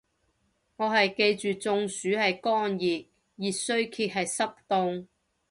[0.77, 3.05] 我係記住中暑係乾熱，
[3.35, 5.05] 熱衰竭係濕凍